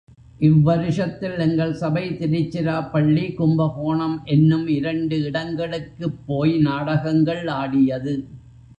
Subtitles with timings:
[0.39, 8.15] இவ் வருஷத்தில் எங்கள் சபை திருச்சிராப்பள்ளி, கும்பகோணம் என்னும் இரண்டு இடங்களுக்குப் போய் நாடகங்கள் ஆடியது.